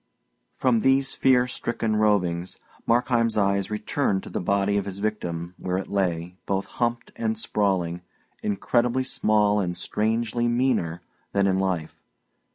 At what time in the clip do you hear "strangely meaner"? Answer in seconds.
9.77-11.03